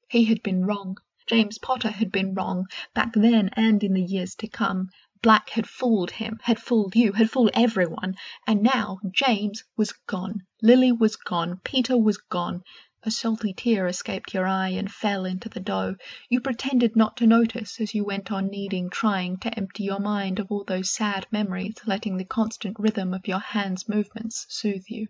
He 0.08 0.24
had 0.24 0.42
been 0.42 0.66
wrong. 0.66 0.96
James 1.28 1.58
Potter 1.58 1.92
had 1.92 2.10
been 2.14 2.34
wrong, 2.34 2.68
back 2.94 3.12
then 3.16 3.50
and 3.58 3.84
in 3.84 3.92
the 3.94 4.02
years 4.02 4.34
to 4.36 4.48
come. 4.48 4.92
Black 5.24 5.50
had 5.50 5.68
fooled 5.68 6.12
him, 6.12 6.38
had 6.44 6.60
fooled 6.60 6.96
you, 6.96 7.14
had 7.14 7.32
fooled 7.32 7.50
everyone, 7.56 8.14
and 8.46 8.62
now 8.62 9.00
James 9.12 9.64
was 9.76 9.94
gone, 10.08 10.42
Lily 10.62 10.92
was 10.92 11.16
gone, 11.16 11.60
Peter 11.64 11.98
was 11.98 12.18
gone. 12.18 12.62
A 13.04 13.12
salty 13.12 13.54
tear 13.54 13.86
escaped 13.86 14.34
your 14.34 14.48
eye 14.48 14.70
and 14.70 14.92
fell 14.92 15.24
into 15.24 15.50
the 15.50 15.60
dough. 15.60 15.98
You 16.30 16.42
pretended 16.42 16.96
not 16.96 17.16
to 17.18 17.28
notice 17.28 17.80
as 17.80 17.94
you 17.94 18.04
went 18.04 18.32
on 18.32 18.48
kneading, 18.48 18.90
trying 18.90 19.38
to 19.38 19.56
empty 19.56 19.84
your 19.84 20.00
mind 20.00 20.40
of 20.40 20.52
all 20.52 20.64
those 20.64 20.90
sad 20.90 21.28
memories, 21.32 21.76
letting 21.86 22.18
the 22.18 22.26
constant 22.26 22.76
rhythm 22.80 23.14
of 23.14 23.28
your 23.28 23.38
hands' 23.40 23.88
movements 23.88 24.48
soothe 24.50 24.86
you. 24.88 25.10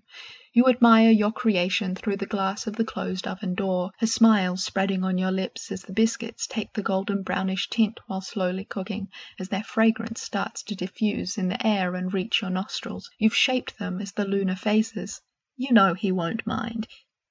You 0.51 0.67
admire 0.67 1.11
your 1.11 1.31
creation 1.31 1.95
through 1.95 2.17
the 2.17 2.25
glass 2.25 2.67
of 2.67 2.75
the 2.75 2.83
closed 2.83 3.25
oven 3.25 3.55
door, 3.55 3.91
a 4.01 4.07
smile 4.07 4.57
spreading 4.57 5.05
on 5.05 5.17
your 5.17 5.31
lips 5.31 5.71
as 5.71 5.83
the 5.83 5.93
biscuits 5.93 6.45
take 6.45 6.73
the 6.73 6.83
golden 6.83 7.23
brownish 7.23 7.69
tint 7.69 8.01
while 8.07 8.19
slowly 8.19 8.65
cooking, 8.65 9.07
as 9.39 9.47
their 9.47 9.63
fragrance 9.63 10.21
starts 10.21 10.61
to 10.63 10.75
diffuse 10.75 11.37
in 11.37 11.47
the 11.47 11.65
air 11.65 11.95
and 11.95 12.13
reach 12.13 12.41
your 12.41 12.51
nostrils. 12.51 13.09
You've 13.17 13.33
shaped 13.33 13.79
them 13.79 14.01
as 14.01 14.11
the 14.11 14.25
lunar 14.25 14.57
phases. 14.57 15.21
You 15.55 15.71
know 15.71 15.93
he 15.93 16.11
won't 16.11 16.45
mind. 16.45 16.85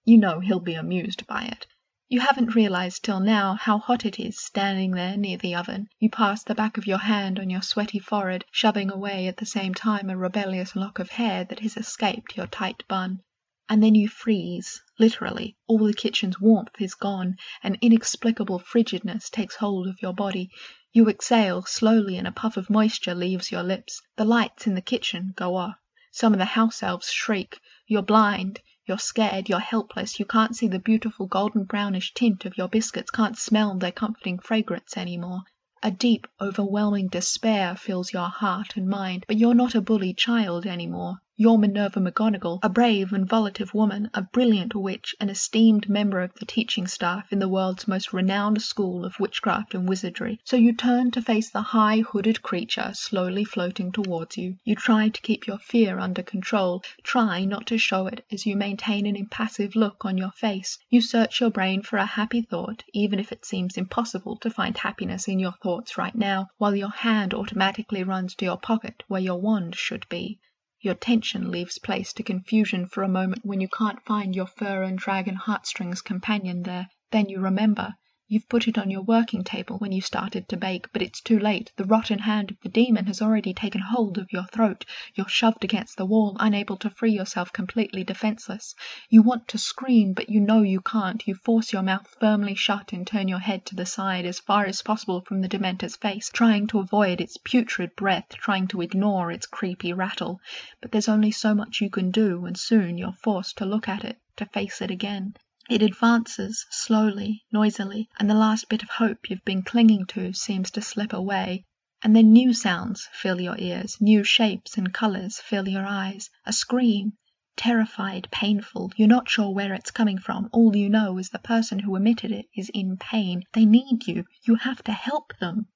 You 0.08 0.18
know 0.18 0.38
he'll 0.38 0.60
be 0.60 0.74
amused 0.74 1.26
by 1.26 1.46
it. 1.46 1.66
You 2.08 2.20
haven't 2.20 2.54
realized 2.54 3.02
till 3.02 3.18
now 3.18 3.54
how 3.54 3.78
hot 3.78 4.04
it 4.04 4.20
is 4.20 4.38
standing 4.38 4.92
there 4.92 5.16
near 5.16 5.36
the 5.36 5.56
oven. 5.56 5.88
You 5.98 6.10
pass 6.10 6.44
the 6.44 6.54
back 6.54 6.78
of 6.78 6.86
your 6.86 6.98
hand 6.98 7.40
on 7.40 7.50
your 7.50 7.60
sweaty 7.60 7.98
forehead, 7.98 8.44
shoving 8.52 8.88
away 8.88 9.26
at 9.26 9.38
the 9.38 9.44
same 9.46 9.74
time 9.74 10.08
a 10.08 10.16
rebellious 10.16 10.76
lock 10.76 11.00
of 11.00 11.10
hair 11.10 11.42
that 11.46 11.58
has 11.58 11.76
escaped 11.76 12.36
your 12.36 12.46
tight 12.46 12.84
bun. 12.86 13.22
And 13.68 13.82
then 13.82 13.96
you 13.96 14.08
freeze, 14.08 14.80
literally. 14.96 15.56
All 15.66 15.84
the 15.84 15.92
kitchen's 15.92 16.40
warmth 16.40 16.80
is 16.80 16.94
gone. 16.94 17.36
An 17.64 17.76
inexplicable 17.80 18.60
frigidness 18.60 19.28
takes 19.28 19.56
hold 19.56 19.88
of 19.88 20.00
your 20.00 20.14
body. 20.14 20.50
You 20.92 21.08
exhale 21.08 21.62
slowly 21.62 22.16
and 22.16 22.28
a 22.28 22.30
puff 22.30 22.56
of 22.56 22.70
moisture 22.70 23.16
leaves 23.16 23.50
your 23.50 23.64
lips. 23.64 24.00
The 24.14 24.24
lights 24.24 24.68
in 24.68 24.76
the 24.76 24.80
kitchen 24.80 25.32
go 25.34 25.56
off. 25.56 25.74
Some 26.12 26.32
of 26.32 26.38
the 26.38 26.44
house 26.44 26.80
elves 26.84 27.10
shriek. 27.10 27.58
You're 27.88 28.02
blind. 28.02 28.60
You're 28.88 28.98
scared, 28.98 29.48
you're 29.48 29.58
helpless, 29.58 30.20
you 30.20 30.24
can't 30.24 30.54
see 30.54 30.68
the 30.68 30.78
beautiful 30.78 31.26
golden 31.26 31.64
brownish 31.64 32.14
tint 32.14 32.44
of 32.44 32.56
your 32.56 32.68
biscuits, 32.68 33.10
can't 33.10 33.36
smell 33.36 33.74
their 33.74 33.90
comforting 33.90 34.38
fragrance 34.38 34.96
any 34.96 35.16
more. 35.16 35.42
A 35.82 35.90
deep, 35.90 36.28
overwhelming 36.40 37.08
despair 37.08 37.74
fills 37.74 38.12
your 38.12 38.28
heart 38.28 38.76
and 38.76 38.88
mind, 38.88 39.24
but 39.26 39.38
you're 39.38 39.54
not 39.54 39.74
a 39.74 39.80
bully 39.80 40.14
child 40.14 40.66
any 40.66 40.86
more. 40.86 41.16
You're 41.38 41.58
Minerva 41.58 42.00
McGonagall, 42.00 42.60
a 42.62 42.70
brave 42.70 43.12
and 43.12 43.28
volitive 43.28 43.74
woman, 43.74 44.08
a 44.14 44.22
brilliant 44.22 44.74
witch, 44.74 45.14
an 45.20 45.28
esteemed 45.28 45.86
member 45.86 46.22
of 46.22 46.32
the 46.32 46.46
teaching 46.46 46.86
staff 46.86 47.30
in 47.30 47.40
the 47.40 47.48
world's 47.48 47.86
most 47.86 48.14
renowned 48.14 48.62
school 48.62 49.04
of 49.04 49.20
witchcraft 49.20 49.74
and 49.74 49.86
wizardry. 49.86 50.40
So 50.44 50.56
you 50.56 50.72
turn 50.72 51.10
to 51.10 51.20
face 51.20 51.50
the 51.50 51.60
high, 51.60 51.98
hooded 51.98 52.40
creature 52.40 52.92
slowly 52.94 53.44
floating 53.44 53.92
towards 53.92 54.38
you. 54.38 54.56
You 54.64 54.76
try 54.76 55.10
to 55.10 55.20
keep 55.20 55.46
your 55.46 55.58
fear 55.58 55.98
under 55.98 56.22
control, 56.22 56.82
try 57.02 57.44
not 57.44 57.66
to 57.66 57.76
show 57.76 58.06
it 58.06 58.24
as 58.32 58.46
you 58.46 58.56
maintain 58.56 59.04
an 59.04 59.14
impassive 59.14 59.76
look 59.76 60.06
on 60.06 60.16
your 60.16 60.32
face. 60.32 60.78
You 60.88 61.02
search 61.02 61.42
your 61.42 61.50
brain 61.50 61.82
for 61.82 61.98
a 61.98 62.06
happy 62.06 62.40
thought, 62.40 62.82
even 62.94 63.18
if 63.18 63.30
it 63.30 63.44
seems 63.44 63.76
impossible 63.76 64.38
to 64.38 64.48
find 64.48 64.78
happiness 64.78 65.28
in 65.28 65.38
your 65.38 65.54
thoughts 65.62 65.98
right 65.98 66.14
now, 66.14 66.48
while 66.56 66.74
your 66.74 66.88
hand 66.88 67.34
automatically 67.34 68.04
runs 68.04 68.34
to 68.36 68.46
your 68.46 68.56
pocket 68.56 69.02
where 69.06 69.20
your 69.20 69.38
wand 69.38 69.76
should 69.76 70.08
be. 70.08 70.38
Your 70.86 70.94
tension 70.94 71.50
leaves 71.50 71.80
place 71.80 72.12
to 72.12 72.22
confusion 72.22 72.86
for 72.86 73.02
a 73.02 73.08
moment 73.08 73.44
when 73.44 73.60
you 73.60 73.66
can't 73.68 74.00
find 74.04 74.36
your 74.36 74.46
fur 74.46 74.84
and 74.84 74.96
dragon 74.96 75.34
heartstrings 75.34 76.00
companion 76.00 76.62
there. 76.62 76.86
Then 77.10 77.28
you 77.28 77.40
remember. 77.40 77.94
You've 78.28 78.48
put 78.48 78.66
it 78.66 78.76
on 78.76 78.90
your 78.90 79.02
working 79.02 79.44
table 79.44 79.78
when 79.78 79.92
you 79.92 80.00
started 80.00 80.48
to 80.48 80.56
bake, 80.56 80.88
but 80.92 81.00
it's 81.00 81.20
too 81.20 81.38
late. 81.38 81.70
The 81.76 81.84
rotten 81.84 82.18
hand 82.18 82.50
of 82.50 82.60
the 82.60 82.68
demon 82.68 83.06
has 83.06 83.22
already 83.22 83.54
taken 83.54 83.80
hold 83.80 84.18
of 84.18 84.32
your 84.32 84.46
throat. 84.46 84.84
You're 85.14 85.28
shoved 85.28 85.62
against 85.62 85.96
the 85.96 86.06
wall, 86.06 86.36
unable 86.40 86.76
to 86.78 86.90
free 86.90 87.12
yourself, 87.12 87.52
completely 87.52 88.02
defenseless. 88.02 88.74
You 89.08 89.22
want 89.22 89.46
to 89.46 89.58
scream, 89.58 90.12
but 90.12 90.28
you 90.28 90.40
know 90.40 90.62
you 90.62 90.80
can't. 90.80 91.24
You 91.24 91.36
force 91.36 91.72
your 91.72 91.82
mouth 91.82 92.16
firmly 92.18 92.56
shut 92.56 92.92
and 92.92 93.06
turn 93.06 93.28
your 93.28 93.38
head 93.38 93.64
to 93.66 93.76
the 93.76 93.86
side 93.86 94.24
as 94.24 94.40
far 94.40 94.64
as 94.66 94.82
possible 94.82 95.20
from 95.20 95.40
the 95.40 95.48
dementor's 95.48 95.94
face, 95.94 96.28
trying 96.28 96.66
to 96.66 96.80
avoid 96.80 97.20
its 97.20 97.36
putrid 97.36 97.94
breath, 97.94 98.30
trying 98.30 98.66
to 98.68 98.82
ignore 98.82 99.30
its 99.30 99.46
creepy 99.46 99.92
rattle. 99.92 100.40
But 100.80 100.90
there's 100.90 101.08
only 101.08 101.30
so 101.30 101.54
much 101.54 101.80
you 101.80 101.90
can 101.90 102.10
do, 102.10 102.44
and 102.44 102.58
soon 102.58 102.98
you're 102.98 103.12
forced 103.12 103.58
to 103.58 103.66
look 103.66 103.88
at 103.88 104.04
it, 104.04 104.18
to 104.38 104.46
face 104.46 104.82
it 104.82 104.90
again. 104.90 105.36
It 105.68 105.82
advances, 105.82 106.64
slowly, 106.70 107.42
noisily, 107.50 108.08
and 108.20 108.30
the 108.30 108.34
last 108.34 108.68
bit 108.68 108.84
of 108.84 108.88
hope 108.88 109.28
you've 109.28 109.44
been 109.44 109.64
clinging 109.64 110.06
to 110.06 110.32
seems 110.32 110.70
to 110.70 110.80
slip 110.80 111.12
away. 111.12 111.64
And 112.04 112.14
then 112.14 112.32
new 112.32 112.52
sounds 112.52 113.08
fill 113.12 113.40
your 113.40 113.58
ears, 113.58 114.00
new 114.00 114.22
shapes 114.22 114.78
and 114.78 114.94
colors 114.94 115.40
fill 115.40 115.66
your 115.66 115.84
eyes. 115.84 116.30
A 116.44 116.52
scream, 116.52 117.14
terrified, 117.56 118.28
painful. 118.30 118.92
You're 118.94 119.08
not 119.08 119.28
sure 119.28 119.50
where 119.50 119.74
it's 119.74 119.90
coming 119.90 120.18
from. 120.18 120.50
All 120.52 120.76
you 120.76 120.88
know 120.88 121.18
is 121.18 121.30
the 121.30 121.40
person 121.40 121.80
who 121.80 121.96
emitted 121.96 122.30
it 122.30 122.46
is 122.54 122.70
in 122.72 122.96
pain. 122.96 123.42
They 123.52 123.64
need 123.64 124.06
you. 124.06 124.24
You 124.42 124.54
have 124.54 124.84
to 124.84 124.92
help 124.92 125.36
them. 125.40 125.66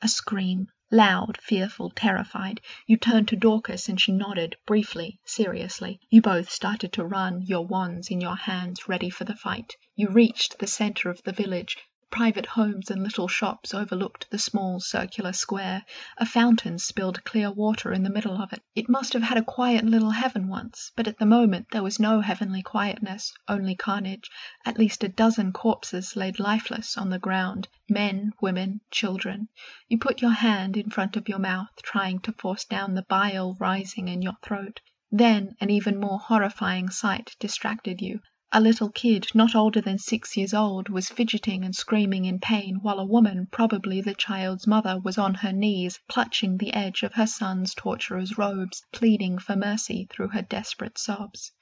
A 0.00 0.08
scream, 0.08 0.68
loud, 0.90 1.38
fearful, 1.40 1.88
terrified. 1.90 2.60
You 2.86 2.96
turned 2.96 3.28
to 3.28 3.36
Dorcas 3.36 3.88
and 3.88 4.00
she 4.00 4.10
nodded, 4.10 4.56
briefly, 4.66 5.18
seriously. 5.24 6.00
You 6.10 6.20
both 6.20 6.50
started 6.50 6.92
to 6.94 7.04
run, 7.04 7.42
your 7.42 7.64
wands 7.64 8.10
in 8.10 8.20
your 8.20 8.36
hands, 8.36 8.88
ready 8.88 9.08
for 9.08 9.24
the 9.24 9.36
fight. 9.36 9.76
You 9.94 10.08
reached 10.08 10.58
the 10.58 10.66
center 10.66 11.08
of 11.08 11.22
the 11.22 11.32
village. 11.32 11.76
Private 12.12 12.46
homes 12.46 12.90
and 12.90 13.04
little 13.04 13.28
shops 13.28 13.72
overlooked 13.72 14.28
the 14.30 14.38
small 14.38 14.80
circular 14.80 15.32
square. 15.32 15.84
A 16.18 16.26
fountain 16.26 16.80
spilled 16.80 17.22
clear 17.22 17.52
water 17.52 17.92
in 17.92 18.02
the 18.02 18.10
middle 18.10 18.42
of 18.42 18.52
it. 18.52 18.60
It 18.74 18.88
must 18.88 19.12
have 19.12 19.22
had 19.22 19.38
a 19.38 19.44
quiet 19.44 19.84
little 19.84 20.10
heaven 20.10 20.48
once, 20.48 20.90
but 20.96 21.06
at 21.06 21.18
the 21.20 21.24
moment 21.24 21.68
there 21.70 21.84
was 21.84 22.00
no 22.00 22.20
heavenly 22.20 22.62
quietness, 22.62 23.32
only 23.46 23.76
carnage. 23.76 24.28
At 24.66 24.76
least 24.76 25.04
a 25.04 25.08
dozen 25.08 25.52
corpses 25.52 26.16
laid 26.16 26.40
lifeless 26.40 26.98
on 26.98 27.10
the 27.10 27.20
ground 27.20 27.68
men, 27.88 28.32
women, 28.40 28.80
children. 28.90 29.48
You 29.86 29.96
put 29.96 30.20
your 30.20 30.32
hand 30.32 30.76
in 30.76 30.90
front 30.90 31.16
of 31.16 31.28
your 31.28 31.38
mouth, 31.38 31.70
trying 31.80 32.18
to 32.22 32.32
force 32.32 32.64
down 32.64 32.94
the 32.94 33.06
bile 33.08 33.54
rising 33.60 34.08
in 34.08 34.20
your 34.20 34.36
throat. 34.42 34.80
Then 35.12 35.54
an 35.60 35.70
even 35.70 36.00
more 36.00 36.18
horrifying 36.18 36.88
sight 36.90 37.36
distracted 37.38 38.00
you. 38.00 38.20
A 38.52 38.60
little 38.60 38.90
kid, 38.90 39.28
not 39.32 39.54
older 39.54 39.80
than 39.80 39.98
six 39.98 40.36
years 40.36 40.52
old, 40.52 40.88
was 40.88 41.08
fidgeting 41.08 41.64
and 41.64 41.72
screaming 41.72 42.24
in 42.24 42.40
pain, 42.40 42.80
while 42.82 42.98
a 42.98 43.04
woman, 43.04 43.46
probably 43.52 44.00
the 44.00 44.12
child's 44.12 44.66
mother, 44.66 44.98
was 44.98 45.18
on 45.18 45.34
her 45.34 45.52
knees, 45.52 46.00
clutching 46.08 46.56
the 46.56 46.72
edge 46.72 47.04
of 47.04 47.12
her 47.12 47.28
son's 47.28 47.74
torturer's 47.74 48.36
robes, 48.36 48.82
pleading 48.90 49.38
for 49.38 49.54
mercy 49.54 50.08
through 50.10 50.30
her 50.30 50.42
desperate 50.42 50.98
sobs. 50.98 51.52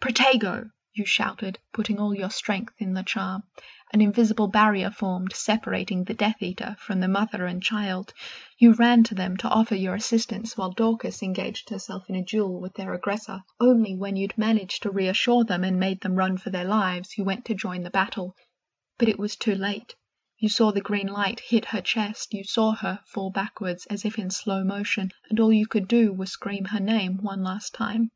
Protego! 0.00 0.70
You 0.98 1.06
shouted, 1.06 1.58
putting 1.72 2.00
all 2.00 2.12
your 2.12 2.28
strength 2.28 2.74
in 2.78 2.92
the 2.92 3.04
charm. 3.04 3.44
An 3.92 4.00
invisible 4.00 4.48
barrier 4.48 4.90
formed, 4.90 5.32
separating 5.32 6.02
the 6.02 6.12
Death 6.12 6.42
Eater 6.42 6.76
from 6.80 6.98
the 6.98 7.06
mother 7.06 7.46
and 7.46 7.62
child. 7.62 8.12
You 8.58 8.72
ran 8.72 9.04
to 9.04 9.14
them 9.14 9.36
to 9.36 9.48
offer 9.48 9.76
your 9.76 9.94
assistance 9.94 10.56
while 10.56 10.72
Dorcas 10.72 11.22
engaged 11.22 11.70
herself 11.70 12.10
in 12.10 12.16
a 12.16 12.24
duel 12.24 12.60
with 12.60 12.74
their 12.74 12.92
aggressor. 12.94 13.44
Only 13.60 13.94
when 13.94 14.16
you'd 14.16 14.36
managed 14.36 14.82
to 14.82 14.90
reassure 14.90 15.44
them 15.44 15.62
and 15.62 15.78
made 15.78 16.00
them 16.00 16.16
run 16.16 16.36
for 16.36 16.50
their 16.50 16.64
lives, 16.64 17.16
you 17.16 17.22
went 17.22 17.44
to 17.44 17.54
join 17.54 17.84
the 17.84 17.90
battle. 17.90 18.34
But 18.98 19.08
it 19.08 19.20
was 19.20 19.36
too 19.36 19.54
late. 19.54 19.94
You 20.40 20.48
saw 20.48 20.72
the 20.72 20.80
green 20.80 21.06
light 21.06 21.40
hit 21.40 21.64
her 21.66 21.80
chest, 21.80 22.34
you 22.34 22.44
saw 22.44 22.72
her 22.72 23.00
fall 23.06 23.30
backwards 23.30 23.86
as 23.86 24.04
if 24.04 24.18
in 24.18 24.30
slow 24.30 24.64
motion, 24.64 25.10
and 25.30 25.40
all 25.40 25.52
you 25.52 25.66
could 25.66 25.88
do 25.88 26.12
was 26.12 26.32
scream 26.32 26.66
her 26.66 26.80
name 26.80 27.18
one 27.22 27.42
last 27.42 27.72
time. 27.72 28.10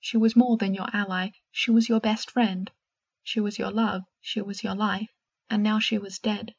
She 0.00 0.16
was 0.16 0.36
more 0.36 0.56
than 0.56 0.74
your 0.74 0.88
ally, 0.92 1.30
she 1.50 1.70
was 1.72 1.88
your 1.88 1.98
best 1.98 2.30
friend. 2.30 2.70
She 3.24 3.40
was 3.40 3.58
your 3.58 3.72
love, 3.72 4.02
she 4.20 4.40
was 4.40 4.62
your 4.62 4.76
life, 4.76 5.10
and 5.50 5.62
now 5.62 5.80
she 5.80 5.98
was 5.98 6.20
dead. 6.20 6.54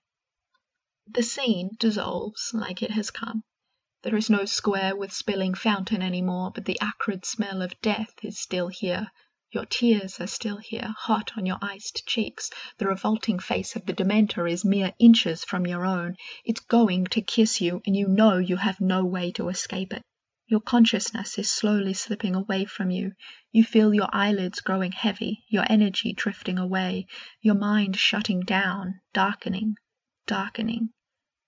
The 1.07 1.23
scene 1.23 1.71
dissolves 1.79 2.51
like 2.53 2.83
it 2.83 2.91
has 2.91 3.11
come. 3.11 3.43
There 4.01 4.15
is 4.15 4.29
no 4.29 4.45
square 4.45 4.95
with 4.95 5.11
spilling 5.11 5.53
fountain 5.53 6.01
any 6.01 6.21
more, 6.21 6.51
but 6.51 6.65
the 6.65 6.79
acrid 6.81 7.25
smell 7.25 7.61
of 7.61 7.79
death 7.81 8.13
is 8.23 8.37
still 8.37 8.67
here. 8.67 9.07
Your 9.51 9.65
tears 9.65 10.19
are 10.19 10.27
still 10.27 10.57
here, 10.57 10.93
hot 10.97 11.31
on 11.35 11.45
your 11.45 11.57
iced 11.61 12.05
cheeks. 12.05 12.51
The 12.77 12.87
revolting 12.87 13.39
face 13.39 13.75
of 13.75 13.85
the 13.85 13.93
Dementor 13.93 14.51
is 14.51 14.63
mere 14.63 14.93
inches 14.99 15.43
from 15.43 15.65
your 15.65 15.85
own. 15.85 16.17
It's 16.45 16.59
going 16.59 17.05
to 17.07 17.21
kiss 17.21 17.59
you, 17.59 17.81
and 17.85 17.95
you 17.95 18.07
know 18.07 18.37
you 18.37 18.57
have 18.57 18.79
no 18.79 19.03
way 19.03 19.31
to 19.31 19.49
escape 19.49 19.91
it. 19.93 20.03
Your 20.49 20.61
consciousness 20.61 21.37
is 21.37 21.47
slowly 21.47 21.93
slipping 21.93 22.33
away 22.33 22.65
from 22.65 22.89
you. 22.89 23.13
You 23.51 23.63
feel 23.63 23.93
your 23.93 24.09
eyelids 24.11 24.61
growing 24.61 24.91
heavy, 24.91 25.43
your 25.47 25.63
energy 25.69 26.11
drifting 26.11 26.57
away, 26.57 27.05
your 27.39 27.53
mind 27.53 27.95
shutting 27.95 28.39
down, 28.41 28.99
darkening, 29.13 29.75
darkening, 30.25 30.89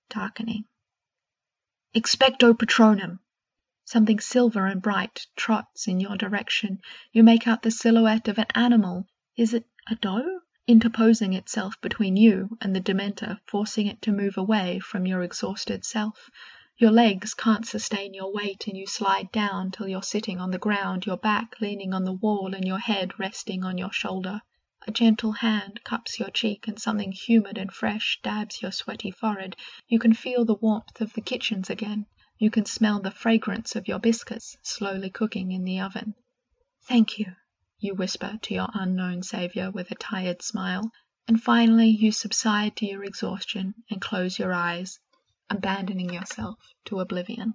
darkening. 0.08 0.66
Expecto 1.96 2.54
Patronum! 2.54 3.18
Something 3.86 4.20
silver 4.20 4.68
and 4.68 4.84
bright 4.84 5.26
trots 5.36 5.88
in 5.88 6.00
your 6.00 6.16
direction. 6.16 6.80
You 7.12 7.24
make 7.24 7.48
out 7.48 7.64
the 7.64 7.72
silhouette 7.72 8.28
of 8.28 8.38
an 8.38 8.46
animal. 8.54 9.08
Is 9.36 9.56
it 9.56 9.66
a 9.90 9.96
doe? 9.96 10.42
interposing 10.68 11.34
itself 11.34 11.74
between 11.82 12.18
you 12.18 12.56
and 12.62 12.76
the 12.76 12.80
Dementor, 12.80 13.40
forcing 13.48 13.88
it 13.88 14.00
to 14.04 14.12
move 14.12 14.38
away 14.38 14.78
from 14.78 15.08
your 15.08 15.24
exhausted 15.24 15.84
self. 15.84 16.30
Your 16.78 16.92
legs 16.92 17.34
can't 17.34 17.68
sustain 17.68 18.14
your 18.14 18.34
weight 18.34 18.66
and 18.68 18.78
you 18.78 18.88
slide 18.88 19.32
down 19.32 19.72
till 19.72 19.88
you're 19.88 20.02
sitting 20.02 20.40
on 20.40 20.52
the 20.52 20.58
ground, 20.58 21.06
your 21.06 21.18
back 21.18 21.60
leaning 21.62 21.94
on 21.94 22.06
the 22.06 22.14
wall 22.14 22.56
and 22.56 22.66
your 22.66 22.80
head 22.80 23.20
resting 23.20 23.64
on 23.64 23.78
your 23.78 23.92
shoulder. 23.92 24.42
A 24.88 24.92
gentle 24.92 25.34
hand 25.34 25.84
cups 25.84 26.20
your 26.20 26.32
cheek 26.32 26.68
and 26.68 26.80
something 26.82 27.12
humid 27.12 27.60
and 27.60 27.72
fresh 27.72 28.20
dabs 28.24 28.64
your 28.64 28.72
sweaty 28.72 29.12
forehead. 29.12 29.56
You 29.88 30.00
can 30.00 30.14
feel 30.14 30.44
the 30.44 30.56
warmth 30.56 31.02
of 31.02 31.14
the 31.14 31.22
kitchens 31.22 31.70
again. 31.70 32.08
You 32.40 32.50
can 32.50 32.66
smell 32.66 33.00
the 33.00 33.12
fragrance 33.12 33.76
of 33.76 33.88
your 33.88 34.00
biscuits 34.00 34.58
slowly 34.64 35.12
cooking 35.12 35.52
in 35.52 35.64
the 35.64 35.82
oven. 35.82 36.16
Thank 36.86 37.20
you, 37.20 37.36
you 37.78 37.94
whisper 37.94 38.40
to 38.42 38.54
your 38.56 38.70
unknown 38.74 39.22
savior 39.22 39.70
with 39.70 39.92
a 39.92 39.96
tired 39.96 40.42
smile. 40.42 40.92
And 41.28 41.40
finally 41.40 41.90
you 41.90 42.12
subside 42.12 42.78
to 42.78 42.88
your 42.88 43.04
exhaustion 43.04 43.76
and 43.92 44.02
close 44.02 44.40
your 44.40 44.52
eyes, 44.52 45.00
abandoning 45.50 46.12
yourself 46.14 46.58
to 46.86 47.00
oblivion. 47.00 47.54